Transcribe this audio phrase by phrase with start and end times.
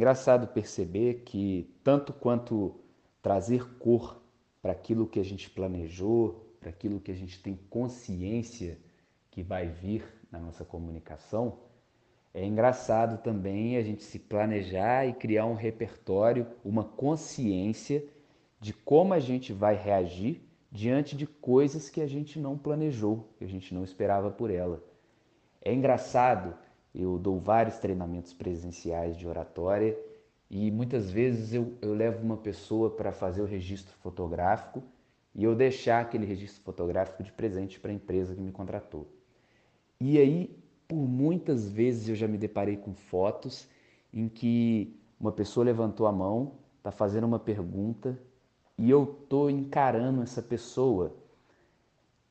[0.00, 2.80] engraçado perceber que, tanto quanto
[3.20, 4.22] trazer cor
[4.62, 8.78] para aquilo que a gente planejou, para aquilo que a gente tem consciência
[9.30, 10.02] que vai vir
[10.32, 11.58] na nossa comunicação,
[12.32, 18.02] é engraçado também a gente se planejar e criar um repertório, uma consciência
[18.58, 20.40] de como a gente vai reagir
[20.72, 24.82] diante de coisas que a gente não planejou, que a gente não esperava por ela.
[25.60, 26.56] É engraçado,
[26.94, 29.96] eu dou vários treinamentos presenciais de oratória
[30.50, 34.82] e muitas vezes eu, eu levo uma pessoa para fazer o registro fotográfico
[35.34, 39.06] e eu deixar aquele registro fotográfico de presente para a empresa que me contratou.
[40.00, 40.56] E aí,
[40.88, 43.68] por muitas vezes eu já me deparei com fotos
[44.12, 48.18] em que uma pessoa levantou a mão, está fazendo uma pergunta
[48.76, 51.14] e eu tô encarando essa pessoa.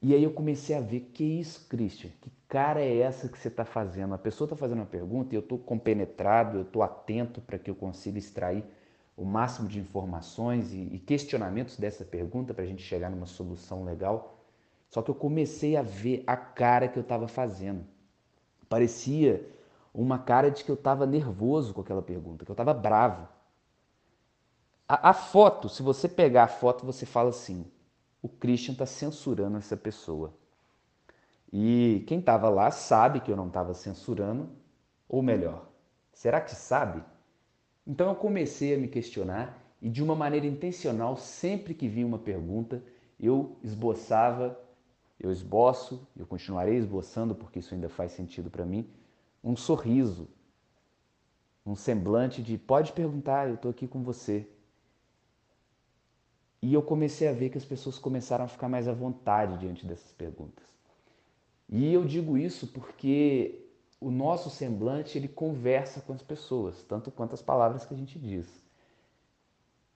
[0.02, 2.10] E aí eu comecei a ver, que isso, Christian?
[2.22, 4.14] Que cara é essa que você está fazendo?
[4.14, 7.70] A pessoa está fazendo uma pergunta e eu estou compenetrado, eu estou atento para que
[7.70, 8.64] eu consiga extrair
[9.16, 13.84] o máximo de informações e, e questionamentos dessa pergunta para a gente chegar numa solução
[13.84, 14.40] legal.
[14.90, 17.86] Só que eu comecei a ver a cara que eu estava fazendo.
[18.70, 19.46] Parecia
[19.94, 23.28] uma cara de que eu estava nervoso com aquela pergunta, que eu estava bravo.
[24.88, 27.66] A, a, foto, se você pegar a foto, você fala assim:
[28.22, 30.34] o Christian está censurando essa pessoa.
[31.52, 34.50] E quem estava lá sabe que eu não estava censurando,
[35.08, 35.68] ou melhor,
[36.14, 37.04] será que sabe?
[37.88, 42.20] Então eu comecei a me questionar e de uma maneira intencional, sempre que vinha uma
[42.20, 42.84] pergunta,
[43.20, 44.60] eu esboçava,
[45.20, 48.88] eu esboço, eu continuarei esboçando porque isso ainda faz sentido para mim,
[49.44, 50.28] um sorriso,
[51.66, 54.48] um semblante de pode perguntar, eu estou aqui com você.
[56.70, 59.88] E eu comecei a ver que as pessoas começaram a ficar mais à vontade diante
[59.88, 60.64] dessas perguntas.
[61.68, 63.66] E eu digo isso porque
[64.00, 68.20] o nosso semblante ele conversa com as pessoas, tanto quanto as palavras que a gente
[68.20, 68.46] diz.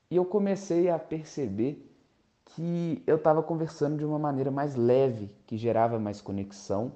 [0.10, 1.88] E eu comecei a perceber
[2.44, 6.92] que eu estava conversando de uma maneira mais leve, que gerava mais conexão.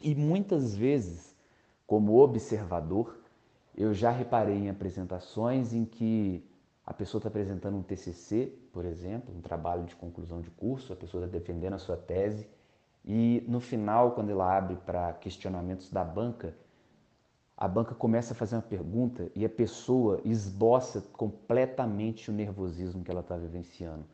[0.00, 1.36] E muitas vezes,
[1.86, 3.16] como observador,
[3.76, 6.44] eu já reparei em apresentações em que
[6.84, 10.96] a pessoa está apresentando um TCC, por exemplo, um trabalho de conclusão de curso, a
[10.96, 12.48] pessoa está defendendo a sua tese
[13.04, 16.54] e no final, quando ela abre para questionamentos da banca,
[17.56, 23.10] a banca começa a fazer uma pergunta e a pessoa esboça completamente o nervosismo que
[23.10, 24.04] ela está vivenciando.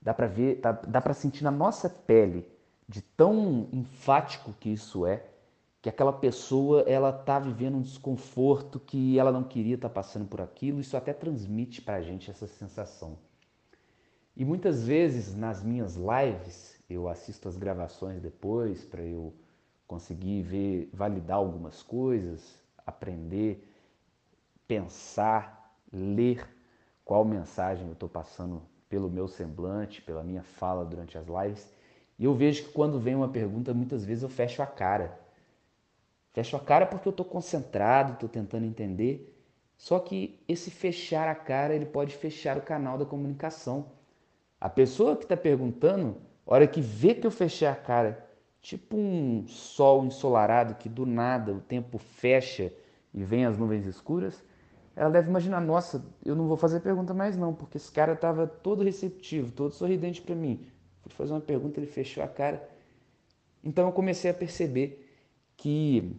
[0.00, 2.48] Dá para ver, dá, dá para sentir na nossa pele
[2.88, 5.24] de tão enfático que isso é,
[5.84, 10.26] que aquela pessoa ela está vivendo um desconforto que ela não queria estar tá passando
[10.26, 13.18] por aquilo, isso até transmite para a gente essa sensação.
[14.34, 19.34] E muitas vezes nas minhas lives, eu assisto as gravações depois para eu
[19.86, 23.70] conseguir ver, validar algumas coisas, aprender,
[24.66, 26.48] pensar, ler
[27.04, 31.70] qual mensagem eu estou passando pelo meu semblante, pela minha fala durante as lives.
[32.18, 35.22] E eu vejo que quando vem uma pergunta, muitas vezes eu fecho a cara
[36.34, 39.32] Fecho a cara porque eu estou concentrado, estou tentando entender.
[39.78, 43.92] Só que esse fechar a cara, ele pode fechar o canal da comunicação.
[44.60, 48.28] A pessoa que está perguntando, a hora que vê que eu fechei a cara,
[48.60, 52.72] tipo um sol ensolarado que do nada o tempo fecha
[53.12, 54.42] e vem as nuvens escuras,
[54.96, 58.44] ela deve imaginar, nossa, eu não vou fazer pergunta mais não, porque esse cara estava
[58.44, 60.66] todo receptivo, todo sorridente para mim.
[61.02, 62.68] Fui fazer uma pergunta, ele fechou a cara.
[63.62, 65.03] Então eu comecei a perceber
[65.56, 66.16] que,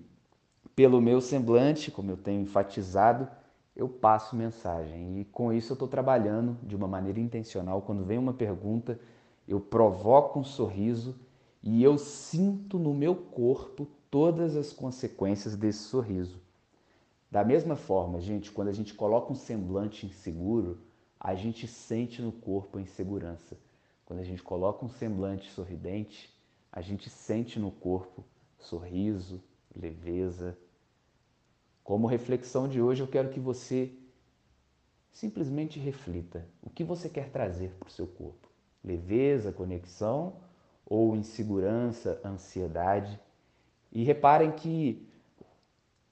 [0.75, 3.27] pelo meu semblante, como eu tenho enfatizado,
[3.75, 5.19] eu passo mensagem.
[5.19, 7.81] E com isso eu estou trabalhando de uma maneira intencional.
[7.81, 8.99] Quando vem uma pergunta,
[9.47, 11.15] eu provoco um sorriso
[11.61, 16.39] e eu sinto no meu corpo todas as consequências desse sorriso.
[17.29, 20.79] Da mesma forma, gente, quando a gente coloca um semblante inseguro,
[21.19, 23.57] a gente sente no corpo a insegurança.
[24.05, 26.33] Quando a gente coloca um semblante sorridente,
[26.71, 28.23] a gente sente no corpo
[28.65, 29.41] sorriso,
[29.75, 30.57] leveza.
[31.83, 33.93] Como reflexão de hoje, eu quero que você
[35.11, 38.49] simplesmente reflita o que você quer trazer para o seu corpo:
[38.83, 40.37] leveza, conexão
[40.85, 43.19] ou insegurança, ansiedade.
[43.91, 45.07] E reparem que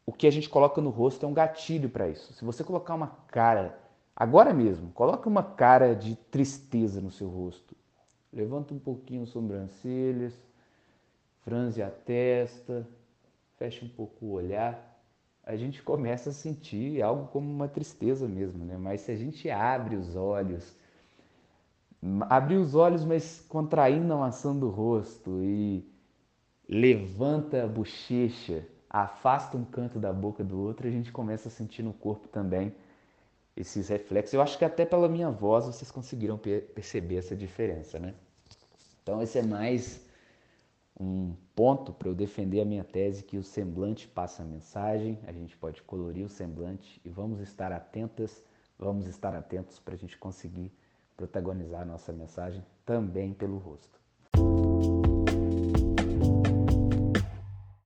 [0.06, 2.34] o que a gente coloca no rosto é um gatilho para isso.
[2.34, 3.78] Se você colocar uma cara,
[4.16, 7.76] agora mesmo, coloque uma cara de tristeza no seu rosto.
[8.32, 10.34] Levanta um pouquinho as sobrancelhas,
[11.44, 12.88] franze a testa,
[13.58, 14.94] fecha um pouco o olhar,
[15.46, 18.78] a gente começa a sentir algo como uma tristeza mesmo, né?
[18.78, 20.76] Mas se a gente abre os olhos,
[22.30, 25.86] abrir os olhos, mas contraindo a maçã do rosto e
[26.68, 31.84] levanta a bochecha, afasta um canto da boca do outro, a gente começa a sentir
[31.84, 32.74] no corpo também
[33.56, 34.34] esses reflexos.
[34.34, 38.14] Eu acho que até pela minha voz vocês conseguiram perceber essa diferença, né?
[39.02, 40.06] Então esse é mais
[41.00, 45.32] um ponto para eu defender a minha tese que o semblante passa a mensagem, a
[45.32, 48.44] gente pode colorir o semblante e vamos estar atentas,
[48.78, 50.72] vamos estar atentos para a gente conseguir
[51.18, 54.03] protagonizar a nossa mensagem também pelo rosto.